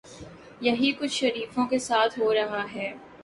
یہی 0.61 0.91
کچھ 0.91 1.11
شریفوں 1.11 1.65
کے 1.67 1.79
ساتھ 1.79 2.19
ہو 2.19 2.33
رہا 2.33 2.65
ہے۔ 2.75 2.91